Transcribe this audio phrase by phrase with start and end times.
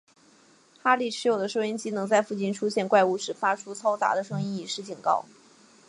[0.81, 5.25] 哈利持有的收音机能在附近出现怪物时发出嘈杂的声音以作警告。